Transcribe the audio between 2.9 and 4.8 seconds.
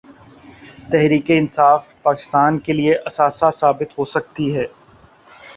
اثاثہ ثابت ہو سکتی ہے۔